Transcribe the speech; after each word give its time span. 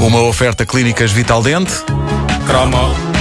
Uma 0.00 0.22
oferta 0.22 0.66
clínicas 0.66 1.12
Vital 1.12 1.42
Dente. 1.42 1.72
Cromo. 2.46 3.11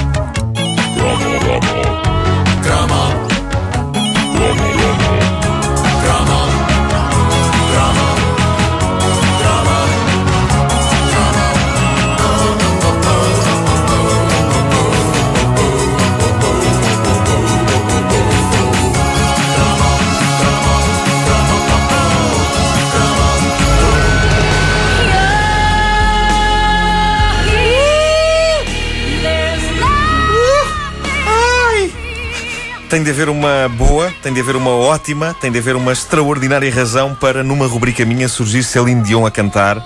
Tem 32.91 33.02
de 33.02 33.09
haver 33.09 33.30
uma 33.30 33.70
boa, 33.70 34.13
tem 34.22 34.34
de 34.34 34.41
haver 34.41 34.58
uma 34.58 34.72
ótima, 34.72 35.34
tem 35.34 35.49
de 35.49 35.58
haver 35.58 35.77
uma 35.77 35.94
extraordinária 35.94 36.70
razão 36.70 37.16
para, 37.16 37.41
numa 37.41 37.66
rubrica 37.66 38.04
minha, 38.04 38.27
surgir 38.27 38.63
Celine 38.63 39.02
Dion 39.02 39.26
a 39.26 39.32
cantar. 39.32 39.82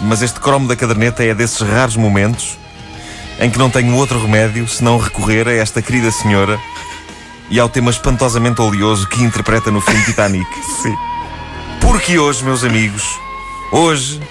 Mas 0.00 0.22
este 0.22 0.40
cromo 0.40 0.66
da 0.66 0.74
caderneta 0.74 1.22
é 1.22 1.34
desses 1.34 1.60
raros 1.60 1.94
momentos 1.94 2.56
em 3.38 3.50
que 3.50 3.58
não 3.58 3.68
tenho 3.68 3.94
outro 3.96 4.18
remédio 4.18 4.66
senão 4.66 4.96
recorrer 4.96 5.46
a 5.46 5.52
esta 5.52 5.82
querida 5.82 6.10
senhora 6.10 6.58
e 7.50 7.60
ao 7.60 7.68
tema 7.68 7.90
espantosamente 7.90 8.62
oleoso 8.62 9.06
que 9.10 9.22
interpreta 9.22 9.70
no 9.70 9.82
filme 9.82 10.02
Titanic. 10.02 10.48
Sim. 10.80 10.96
Porque 11.82 12.18
hoje, 12.18 12.42
meus 12.44 12.64
amigos, 12.64 13.04
hoje 13.70 14.22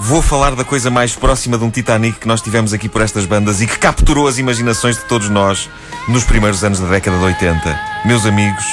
vou 0.00 0.22
falar 0.22 0.54
da 0.54 0.64
coisa 0.64 0.90
mais 0.90 1.14
próxima 1.14 1.58
de 1.58 1.64
um 1.64 1.70
Titanic 1.70 2.18
que 2.18 2.26
nós 2.26 2.40
tivemos 2.40 2.72
aqui 2.72 2.88
por 2.88 3.02
estas 3.02 3.26
bandas 3.26 3.60
e 3.60 3.66
que 3.66 3.78
capturou 3.78 4.26
as 4.26 4.38
imaginações 4.38 4.96
de 4.96 5.04
todos 5.04 5.28
nós 5.28 5.68
nos 6.08 6.24
primeiros 6.24 6.64
anos 6.64 6.80
da 6.80 6.88
década 6.88 7.18
de 7.18 7.24
80. 7.24 7.80
Meus 8.04 8.24
amigos, 8.24 8.64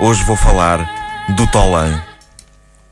hoje 0.00 0.22
vou 0.24 0.36
falar 0.36 0.88
do 1.30 1.46
Tolan. 1.48 2.00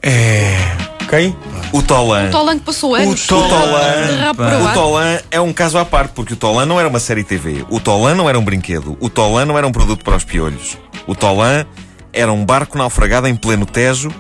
É. 0.03 0.77
Quem? 1.09 1.37
O 1.73 1.81
Tolan. 1.81 2.27
O 2.27 2.31
Tolan 2.33 2.59
que 2.59 2.65
passou 2.65 2.95
anos 2.95 3.25
O 3.25 3.29
Tolan. 3.29 4.33
o. 4.65 4.75
Tolan 4.75 5.19
é 5.31 5.41
um 5.41 5.53
caso 5.53 5.79
à 5.79 5.85
parte, 5.85 6.11
porque 6.13 6.33
o 6.33 6.37
Tolan 6.37 6.67
não 6.67 6.81
era 6.81 6.89
uma 6.89 6.99
série 6.99 7.23
TV. 7.23 7.65
O 7.71 7.79
Tolan 7.79 8.17
não 8.17 8.29
era 8.29 8.39
um 8.39 8.45
brinquedo. 8.45 8.97
O 9.01 9.09
Tolan 9.09 9.45
não 9.45 9.57
era 9.57 9.67
um 9.67 9.73
produto 9.73 10.05
para 10.05 10.17
os 10.17 10.25
piolhos. 10.25 10.77
O 11.07 11.15
Tolan 11.15 11.65
era 12.13 12.33
um 12.33 12.45
barco 12.45 12.77
naufragado 12.77 13.29
em 13.29 13.37
pleno 13.37 13.65
Tejo, 13.65 14.11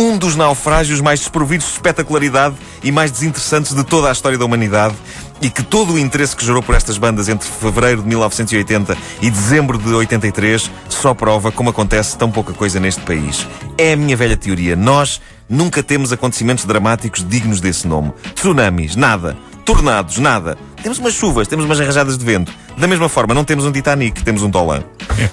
um 0.00 0.16
dos 0.16 0.34
naufrágios 0.34 0.98
mais 1.02 1.20
desprovidos 1.20 1.66
de 1.66 1.72
espetacularidade 1.74 2.56
e 2.82 2.90
mais 2.90 3.10
desinteressantes 3.10 3.74
de 3.74 3.84
toda 3.84 4.08
a 4.08 4.12
história 4.12 4.38
da 4.38 4.44
humanidade. 4.46 4.94
E 5.42 5.50
que 5.50 5.62
todo 5.62 5.92
o 5.92 5.98
interesse 5.98 6.34
que 6.34 6.44
gerou 6.44 6.62
por 6.62 6.74
estas 6.74 6.96
bandas 6.96 7.28
entre 7.28 7.46
fevereiro 7.48 8.00
de 8.00 8.08
1980 8.08 8.96
e 9.20 9.30
dezembro 9.30 9.76
de 9.76 9.88
83 9.88 10.70
só 10.88 11.12
prova 11.12 11.52
como 11.52 11.68
acontece 11.68 12.16
tão 12.16 12.30
pouca 12.30 12.54
coisa 12.54 12.80
neste 12.80 13.02
país. 13.02 13.46
É 13.76 13.92
a 13.92 13.96
minha 13.96 14.16
velha 14.16 14.36
teoria. 14.38 14.74
Nós 14.74 15.20
nunca 15.48 15.82
temos 15.82 16.12
acontecimentos 16.12 16.64
dramáticos 16.64 17.26
dignos 17.26 17.60
desse 17.60 17.86
nome. 17.86 18.12
Tsunamis, 18.34 18.96
nada. 18.96 19.36
Tornados, 19.66 20.16
nada. 20.16 20.56
Temos 20.82 20.98
umas 20.98 21.12
chuvas, 21.12 21.46
temos 21.46 21.66
umas 21.66 21.78
arrajadas 21.78 22.16
de 22.16 22.24
vento. 22.24 22.52
Da 22.76 22.86
mesma 22.86 23.08
forma, 23.08 23.34
não 23.34 23.44
temos 23.44 23.66
um 23.66 23.72
Titanic, 23.72 24.22
temos 24.22 24.42
um 24.42 24.50
Tolan. 24.50 24.82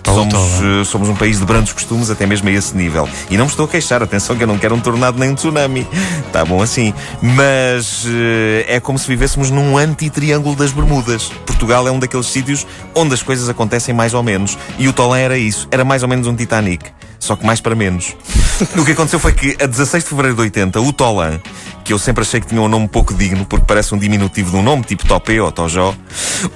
Somos, 0.03 0.33
eh, 0.33 0.83
somos 0.85 1.09
um 1.09 1.15
país 1.15 1.39
de 1.39 1.45
brandos 1.45 1.73
costumes, 1.73 2.09
até 2.09 2.25
mesmo 2.25 2.49
a 2.49 2.51
esse 2.51 2.75
nível. 2.75 3.07
E 3.29 3.37
não 3.37 3.45
me 3.45 3.51
estou 3.51 3.65
a 3.65 3.67
queixar, 3.67 4.01
atenção 4.01 4.35
que 4.35 4.43
eu 4.43 4.47
não 4.47 4.57
quero 4.57 4.75
um 4.75 4.79
tornado 4.79 5.19
nem 5.19 5.29
um 5.29 5.35
tsunami. 5.35 5.87
Está 6.25 6.43
bom 6.43 6.61
assim. 6.61 6.93
Mas 7.21 8.05
eh, 8.07 8.65
é 8.67 8.79
como 8.79 8.97
se 8.97 9.07
vivêssemos 9.07 9.49
num 9.49 9.77
anti-triângulo 9.77 10.55
das 10.55 10.71
Bermudas. 10.71 11.31
Portugal 11.45 11.87
é 11.87 11.91
um 11.91 11.99
daqueles 11.99 12.27
sítios 12.27 12.65
onde 12.95 13.13
as 13.13 13.21
coisas 13.21 13.49
acontecem 13.49 13.93
mais 13.93 14.13
ou 14.13 14.23
menos. 14.23 14.57
E 14.77 14.87
o 14.87 14.93
Tolan 14.93 15.19
era 15.19 15.37
isso. 15.37 15.67
Era 15.71 15.83
mais 15.83 16.03
ou 16.03 16.09
menos 16.09 16.27
um 16.27 16.35
Titanic. 16.35 16.85
Só 17.19 17.35
que 17.35 17.45
mais 17.45 17.59
para 17.59 17.75
menos. 17.75 18.15
o 18.77 18.85
que 18.85 18.91
aconteceu 18.91 19.19
foi 19.19 19.33
que, 19.33 19.55
a 19.61 19.65
16 19.65 20.03
de 20.03 20.09
fevereiro 20.09 20.35
de 20.35 20.41
80, 20.43 20.79
o 20.79 20.93
Tolan, 20.93 21.39
que 21.83 21.93
eu 21.93 21.99
sempre 21.99 22.21
achei 22.21 22.39
que 22.39 22.47
tinha 22.47 22.61
um 22.61 22.67
nome 22.67 22.87
pouco 22.87 23.13
digno, 23.13 23.45
porque 23.45 23.65
parece 23.67 23.93
um 23.93 23.97
diminutivo 23.97 24.51
de 24.51 24.57
um 24.57 24.63
nome, 24.63 24.83
tipo 24.83 25.05
Topé 25.05 25.41
ou 25.41 25.51
Tojó, 25.51 25.95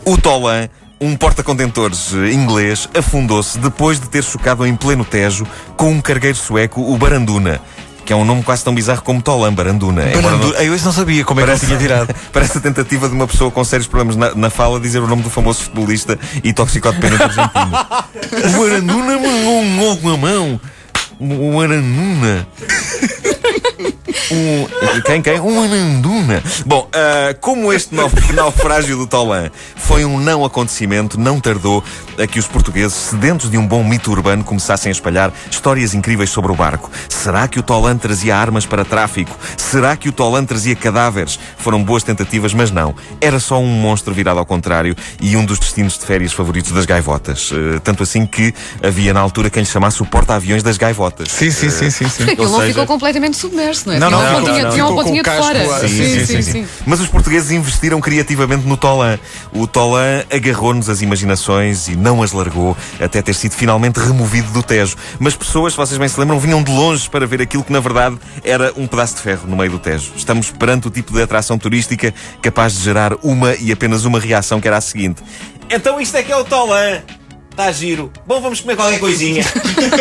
o 0.05 0.17
Tolan, 0.17 0.69
um 1.01 1.15
porta-contentores 1.15 2.13
inglês, 2.13 2.87
afundou-se 2.95 3.57
depois 3.57 3.99
de 3.99 4.07
ter 4.07 4.23
chocado 4.23 4.65
em 4.67 4.75
pleno 4.75 5.03
Tejo 5.03 5.45
com 5.75 5.91
um 5.91 5.99
cargueiro 5.99 6.37
sueco, 6.37 6.79
o 6.79 6.95
Baranduna, 6.95 7.59
que 8.05 8.13
é 8.13 8.15
um 8.15 8.23
nome 8.23 8.43
quase 8.43 8.63
tão 8.63 8.73
bizarro 8.75 9.01
como 9.01 9.19
Tolan, 9.21 9.51
Baranduna. 9.51 10.11
Embora 10.13 10.37
não- 10.37 10.49
Eu 10.53 10.75
isso 10.75 10.85
não 10.85 10.93
sabia 10.93 11.25
como 11.25 11.39
é 11.39 11.43
que 11.43 11.49
ele 11.49 11.59
tinha 11.59 11.77
tirado. 11.77 12.15
Parece 12.31 12.59
a 12.59 12.61
tentativa 12.61 13.09
de 13.09 13.15
uma 13.15 13.25
pessoa 13.27 13.49
com 13.49 13.63
sérios 13.63 13.87
problemas 13.87 14.15
na, 14.15 14.35
na 14.35 14.49
fala 14.51 14.79
dizer 14.79 14.99
o 14.99 15.07
nome 15.07 15.23
do 15.23 15.29
famoso 15.29 15.63
futebolista 15.63 16.19
e 16.43 16.53
toxicodependente 16.53 17.23
argentino. 17.23 17.71
o 18.59 18.65
Aranduna 18.65 19.13
mandou 19.17 19.59
um 19.61 19.77
gol 19.77 19.97
com 19.97 20.09
a 20.09 20.17
mão. 20.17 20.61
O 21.19 21.59
Aranduna. 21.61 22.47
Um, 24.29 25.01
quem, 25.05 25.21
quem? 25.21 25.39
Um 25.39 25.61
Aranduna. 25.63 26.43
Bom, 26.65 26.87
ah, 26.93 27.33
como 27.39 27.71
este 27.73 27.93
nau- 27.95 28.11
naufrágio 28.33 28.97
do 28.97 29.07
Tolan 29.07 29.49
foi 29.75 30.05
um 30.05 30.19
não 30.19 30.45
acontecimento, 30.45 31.19
não 31.19 31.39
tardou 31.39 31.83
a 32.21 32.27
que 32.27 32.39
os 32.39 32.47
portugueses, 32.47 32.93
sedentos 32.93 33.49
de 33.49 33.57
um 33.57 33.65
bom 33.67 33.83
mito 33.83 34.11
urbano, 34.11 34.43
começassem 34.43 34.89
a 34.89 34.93
espalhar 34.93 35.33
histórias 35.49 35.93
incríveis 35.93 36.29
sobre 36.29 36.51
o 36.51 36.55
barco. 36.55 36.89
Será 37.09 37.47
que 37.47 37.59
o 37.59 37.63
Tolan 37.63 37.97
trazia 37.97 38.35
armas 38.37 38.65
para 38.65 38.85
tráfico? 38.85 39.35
Será 39.57 39.95
que 39.97 40.07
o 40.07 40.11
Tolan 40.11 40.45
trazia 40.45 40.75
cadáveres? 40.75 41.39
Foram 41.57 41.83
boas 41.83 42.03
tentativas, 42.03 42.53
mas 42.53 42.69
não. 42.71 42.93
Era 43.19 43.39
só 43.39 43.59
um 43.59 43.67
monstro 43.67 44.13
virado 44.13 44.39
ao 44.39 44.45
contrário 44.45 44.95
e 45.19 45.35
um 45.35 45.43
dos 45.45 45.57
destinos 45.59 45.97
de 45.97 46.05
férias 46.05 46.31
favoritos 46.33 46.71
das 46.71 46.85
gaivotas. 46.85 47.51
Eh, 47.53 47.79
tanto 47.83 48.03
assim 48.03 48.25
que 48.25 48.53
havia 48.83 49.13
na 49.13 49.19
altura 49.19 49.49
quem 49.49 49.63
lhe 49.63 49.69
chamasse 49.69 50.01
o 50.01 50.05
porta-aviões 50.05 50.61
das 50.63 50.77
gaivotas. 50.77 51.29
Sim, 51.31 51.49
sim, 51.51 51.69
sim, 51.69 51.89
sim. 51.89 52.07
sim. 52.09 52.23
Aquilo 52.31 52.45
Ou 52.45 52.51
não 52.51 52.59
seja- 52.59 52.69
ficou 52.73 52.85
completamente 52.85 53.37
submerso, 53.37 53.87
não 53.87 53.95
é? 53.95 53.99
Não, 53.99 54.11
não, 54.11 54.20
uma 54.21 54.41
pontinha, 54.41 54.69
tinha 54.69 54.85
uma 54.85 55.03
pontinha 55.03 55.23
de 55.23 55.29
fora. 55.29 55.87
Sim, 55.87 56.25
sim, 56.25 56.41
sim. 56.41 56.67
Mas 56.85 56.99
os 56.99 57.07
portugueses 57.07 57.51
investiram 57.51 57.99
criativamente 57.99 58.67
no 58.67 58.77
Tolan. 58.77 59.19
O 59.53 59.67
Tolan 59.67 60.23
agarrou-nos 60.31 60.89
as 60.89 61.01
imaginações 61.01 61.87
e 61.87 61.95
não 61.95 62.21
as 62.21 62.31
largou 62.31 62.75
até 62.99 63.21
ter 63.21 63.33
sido 63.33 63.53
finalmente 63.53 63.99
removido 63.99 64.51
do 64.51 64.63
Tejo. 64.63 64.95
Mas 65.19 65.35
pessoas, 65.35 65.73
se 65.73 65.77
vocês 65.77 65.97
bem 65.97 66.07
se 66.07 66.19
lembram, 66.19 66.39
vinham 66.39 66.63
de 66.63 66.71
longe 66.71 67.09
para 67.09 67.25
ver 67.25 67.41
aquilo 67.41 67.63
que 67.63 67.71
na 67.71 67.79
verdade 67.79 68.17
era 68.43 68.73
um 68.75 68.87
pedaço 68.87 69.15
de 69.15 69.21
ferro 69.21 69.47
no 69.47 69.55
meio 69.55 69.71
do 69.71 69.79
Tejo. 69.79 70.11
Estamos 70.15 70.51
perante 70.51 70.87
o 70.87 70.91
tipo 70.91 71.13
de 71.13 71.21
atração 71.21 71.57
turística 71.57 72.13
capaz 72.41 72.73
de 72.73 72.83
gerar 72.83 73.13
uma 73.23 73.55
e 73.55 73.71
apenas 73.71 74.05
uma 74.05 74.19
reação 74.19 74.59
que 74.59 74.67
era 74.67 74.77
a 74.77 74.81
seguinte. 74.81 75.21
Então 75.69 75.99
isto 76.01 76.15
é 76.17 76.23
que 76.23 76.31
é 76.31 76.35
o 76.35 76.43
Tolan. 76.43 77.01
Está 77.51 77.69
giro. 77.69 78.11
Bom, 78.25 78.39
vamos 78.39 78.61
comer 78.61 78.77
qualquer 78.77 78.97
coisinha. 78.99 79.43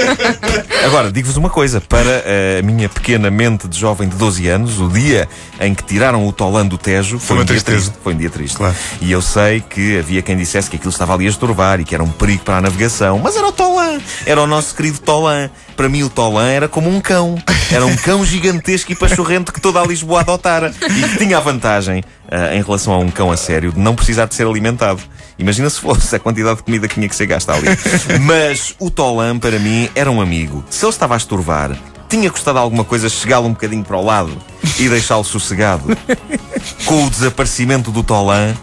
Agora, 0.86 1.10
digo-vos 1.10 1.36
uma 1.36 1.50
coisa. 1.50 1.80
Para 1.80 2.24
a 2.58 2.62
minha 2.62 2.88
pequena 2.88 3.28
mente 3.28 3.66
de 3.66 3.76
jovem 3.78 4.08
de 4.08 4.16
12 4.16 4.46
anos, 4.46 4.80
o 4.80 4.88
dia 4.88 5.28
em 5.60 5.74
que 5.74 5.82
tiraram 5.82 6.26
o 6.26 6.32
Tolan 6.32 6.66
do 6.66 6.78
Tejo 6.78 7.18
foi, 7.18 7.36
uma 7.36 7.42
um 7.42 7.44
dia 7.44 7.56
tristeza. 7.56 7.90
triste. 7.90 8.02
Foi 8.02 8.14
um 8.14 8.16
dia 8.16 8.30
triste. 8.30 8.56
Claro. 8.56 8.74
E 9.00 9.10
eu 9.10 9.20
sei 9.20 9.60
que 9.60 9.98
havia 9.98 10.22
quem 10.22 10.36
dissesse 10.36 10.70
que 10.70 10.76
aquilo 10.76 10.92
estava 10.92 11.12
ali 11.12 11.26
a 11.26 11.28
estorvar 11.28 11.80
e 11.80 11.84
que 11.84 11.92
era 11.92 12.04
um 12.04 12.10
perigo 12.10 12.44
para 12.44 12.58
a 12.58 12.60
navegação. 12.60 13.18
Mas 13.18 13.34
era 13.36 13.48
o 13.48 13.52
Tolan. 13.52 13.98
Era 14.24 14.40
o 14.40 14.46
nosso 14.46 14.74
querido 14.74 15.00
Tolan. 15.00 15.50
Para 15.76 15.88
mim, 15.88 16.04
o 16.04 16.08
Tolan 16.08 16.48
era 16.48 16.68
como 16.68 16.88
um 16.88 17.00
cão. 17.00 17.36
Era 17.70 17.84
um 17.84 17.96
cão 17.96 18.24
gigantesco 18.24 18.92
e 18.92 18.94
pachorrento 18.94 19.52
que 19.52 19.60
toda 19.60 19.80
a 19.80 19.86
Lisboa 19.86 20.20
adotara. 20.20 20.72
E 20.82 21.08
que 21.08 21.18
tinha 21.18 21.36
a 21.38 21.40
vantagem, 21.40 22.02
ah, 22.30 22.54
em 22.54 22.62
relação 22.62 22.92
a 22.92 22.98
um 22.98 23.10
cão 23.10 23.30
a 23.32 23.36
sério, 23.36 23.72
de 23.72 23.78
não 23.80 23.94
precisar 23.94 24.26
de 24.26 24.34
ser 24.34 24.46
alimentado. 24.46 25.00
Imagina 25.40 25.70
se 25.70 25.80
fosse 25.80 26.14
a 26.14 26.18
quantidade 26.18 26.58
de 26.58 26.62
comida 26.62 26.86
que 26.86 26.94
tinha 26.94 27.08
que 27.08 27.16
ser 27.16 27.26
gasta 27.26 27.54
ali. 27.54 27.66
Mas 28.20 28.74
o 28.78 28.90
Tolan, 28.90 29.38
para 29.38 29.58
mim, 29.58 29.88
era 29.94 30.10
um 30.10 30.20
amigo. 30.20 30.62
Se 30.68 30.84
ele 30.84 30.90
estava 30.90 31.14
a 31.14 31.16
estorvar, 31.16 31.74
tinha 32.10 32.30
custado 32.30 32.58
alguma 32.58 32.84
coisa 32.84 33.08
chegá-lo 33.08 33.46
um 33.46 33.52
bocadinho 33.52 33.82
para 33.82 33.96
o 33.96 34.04
lado 34.04 34.36
e 34.78 34.88
deixá-lo 34.88 35.24
sossegado. 35.24 35.96
Com 36.84 37.06
o 37.06 37.10
desaparecimento 37.10 37.90
do 37.90 38.02
Tolan, 38.02 38.54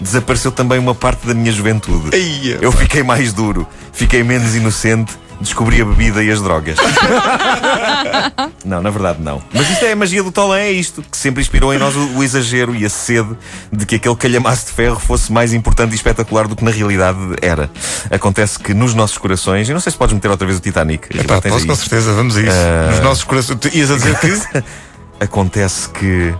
desapareceu 0.00 0.52
também 0.52 0.78
uma 0.78 0.94
parte 0.94 1.26
da 1.26 1.34
minha 1.34 1.50
juventude. 1.50 2.14
Eia, 2.14 2.58
Eu 2.60 2.70
fiquei 2.70 3.02
mais 3.02 3.32
duro, 3.32 3.66
fiquei 3.92 4.22
menos 4.22 4.54
inocente, 4.54 5.12
descobri 5.42 5.80
a 5.80 5.84
bebida 5.84 6.22
e 6.22 6.30
as 6.30 6.40
drogas. 6.40 6.76
não, 8.64 8.82
na 8.82 8.90
verdade 8.90 9.20
não. 9.20 9.42
Mas 9.52 9.68
isto 9.70 9.84
é 9.84 9.92
a 9.92 9.96
magia 9.96 10.22
do 10.22 10.32
Tolan, 10.32 10.58
é 10.58 10.70
isto, 10.70 11.02
que 11.02 11.16
sempre 11.16 11.42
inspirou 11.42 11.74
em 11.74 11.78
nós 11.78 11.94
o, 11.94 12.16
o 12.16 12.22
exagero 12.22 12.74
e 12.74 12.84
a 12.84 12.88
sede 12.88 13.36
de 13.70 13.84
que 13.84 13.96
aquele 13.96 14.16
calhamaço 14.16 14.66
de 14.66 14.72
ferro 14.72 14.98
fosse 14.98 15.32
mais 15.32 15.52
importante 15.52 15.92
e 15.92 15.94
espetacular 15.94 16.48
do 16.48 16.56
que 16.56 16.64
na 16.64 16.70
realidade 16.70 17.18
era. 17.42 17.70
Acontece 18.10 18.58
que 18.58 18.72
nos 18.72 18.94
nossos 18.94 19.18
corações, 19.18 19.68
e 19.68 19.72
não 19.72 19.80
sei 19.80 19.92
se 19.92 19.98
podes 19.98 20.14
meter 20.14 20.28
outra 20.28 20.46
vez 20.46 20.58
o 20.58 20.62
Titanic. 20.62 21.08
Epá, 21.16 21.40
posso 21.40 21.56
aí. 21.56 21.66
com 21.66 21.76
certeza, 21.76 22.12
vamos 22.14 22.36
a 22.36 22.40
isso. 22.40 22.56
Nos 22.90 23.00
nossos 23.00 23.24
corações. 23.24 23.58
Ias 23.74 23.90
a 23.90 23.96
dizer 23.96 24.18
que. 24.18 24.32
Acontece 25.20 25.88
que 25.88 26.34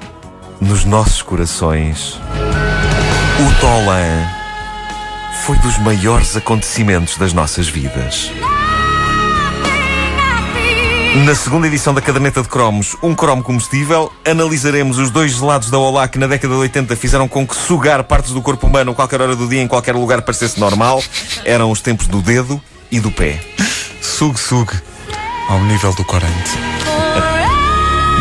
nos 0.61 0.85
nossos 0.85 1.23
corações 1.23 2.19
o 3.39 3.61
Tolan 3.61 4.27
foi 5.45 5.57
dos 5.59 5.79
maiores 5.79 6.37
acontecimentos 6.37 7.17
das 7.17 7.33
nossas 7.33 7.69
vidas. 7.69 8.31
Na 11.15 11.35
segunda 11.35 11.67
edição 11.67 11.93
da 11.93 12.01
caderneta 12.01 12.41
de 12.41 12.49
cromos, 12.49 12.97
um 13.03 13.15
cromo 13.15 13.43
comestível, 13.43 14.11
analisaremos 14.27 14.99
os 14.99 15.11
dois 15.11 15.33
gelados 15.33 15.71
da 15.71 15.77
Olá 15.79 16.09
que 16.09 16.19
na 16.19 16.27
década 16.27 16.55
de 16.55 16.61
80 16.61 16.97
fizeram 16.97 17.29
com 17.29 17.47
que 17.47 17.55
sugar 17.55 18.03
partes 18.05 18.33
do 18.33 18.41
corpo 18.41 18.67
humano 18.67 18.93
a 18.93 18.95
qualquer 18.95 19.21
hora 19.21 19.37
do 19.37 19.47
dia, 19.47 19.61
em 19.61 19.69
qualquer 19.69 19.95
lugar, 19.95 20.23
parecesse 20.23 20.59
normal. 20.59 21.03
Eram 21.45 21.71
os 21.71 21.81
tempos 21.83 22.07
do 22.07 22.23
dedo 22.23 22.61
e 22.91 22.99
do 22.99 23.11
pé. 23.11 23.41
Sug, 24.01 24.39
sug. 24.41 24.73
Ao 25.51 25.61
nível 25.65 25.93
do 25.95 26.05
corante. 26.05 26.51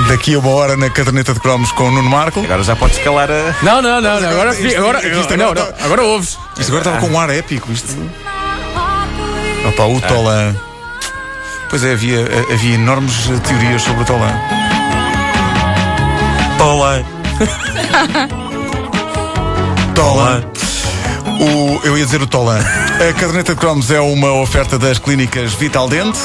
Daqui 0.10 0.36
a 0.36 0.40
uma 0.40 0.50
hora 0.50 0.76
na 0.76 0.90
caderneta 0.90 1.34
de 1.34 1.40
cromos 1.40 1.72
com 1.72 1.86
o 1.88 1.92
Nuno 1.92 2.10
Marco. 2.10 2.42
Agora 2.42 2.62
já 2.64 2.76
podes 2.76 2.98
calar 2.98 3.30
a. 3.32 3.56
Não, 3.64 3.82
não, 3.82 4.02
não, 4.02 4.20
não. 4.20 4.30
Agora, 4.30 4.54
Isto- 4.54 4.78
agora, 4.78 5.08
isto 5.08 5.38
não, 5.38 5.52
agora 5.52 5.76
não, 5.80 5.86
agora 5.86 6.04
ouves. 6.04 6.38
Isto 6.60 6.72
agora 6.76 6.80
estava 6.80 6.98
com 6.98 7.08
um 7.08 7.20
ar 7.20 7.30
épico. 7.30 7.72
Isto. 7.72 7.96
Opa, 9.70 9.84
o 9.86 10.02
Tolan. 10.02 10.56
Pois 11.72 11.84
é, 11.86 11.94
havia, 11.94 12.28
havia 12.52 12.76
enormes 12.76 13.30
eh, 13.30 13.40
teorias 13.48 13.82
sobre 13.82 14.04
o 14.04 14.06
Tolan. 14.06 14.34
Tola! 16.58 17.06
Tolan. 19.96 20.44
O, 21.40 21.80
eu 21.88 21.98
ia 21.98 22.04
dizer 22.04 22.22
o 22.22 22.28
Tolan. 22.28 22.60
A 22.60 23.14
caderneta 23.14 23.56
de 23.56 23.62
cromos 23.62 23.90
é 23.90 24.02
uma 24.02 24.34
oferta 24.34 24.78
das 24.78 25.00
clínicas 25.00 25.54
Vital 25.54 25.88
Dente. 25.88 26.20